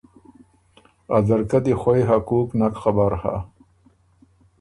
[1.15, 3.35] ا ځرکۀ دی خوئ حقوق نک خبر هۀ۔